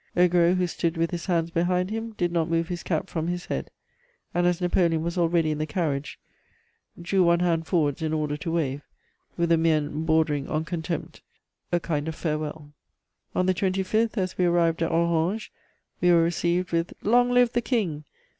Augereau, 0.17 0.55
who 0.55 0.65
stood 0.65 0.97
with 0.97 1.11
his 1.11 1.27
hands 1.27 1.51
behind 1.51 1.91
him, 1.91 2.13
did 2.13 2.31
not 2.31 2.49
move 2.49 2.69
his 2.69 2.81
cap 2.81 3.07
from 3.07 3.27
his 3.27 3.45
head, 3.45 3.69
and 4.33 4.47
as 4.47 4.59
Napoleon 4.59 5.03
was 5.03 5.15
already 5.15 5.51
in 5.51 5.59
the 5.59 5.67
carriage, 5.67 6.17
drew 6.99 7.21
one 7.23 7.41
hand 7.41 7.67
forwards 7.67 8.01
in 8.01 8.11
order 8.11 8.35
to 8.35 8.51
wave, 8.51 8.81
with 9.37 9.51
a 9.51 9.57
mien 9.57 10.03
bordering 10.05 10.47
on 10.49 10.65
contempt, 10.65 11.21
a 11.71 11.79
kind 11.79 12.07
of 12.07 12.15
farewell.... 12.15 12.73
"On 13.35 13.45
the 13.45 13.53
25th, 13.53 14.17
as 14.17 14.39
we 14.39 14.45
arrived 14.45 14.81
at 14.81 14.89
Orange, 14.89 15.51
we 16.01 16.11
were 16.11 16.23
received 16.23 16.71
with 16.71 16.93
'Long 17.03 17.29
live 17.29 17.51
the 17.51 17.61
King! 17.61 18.03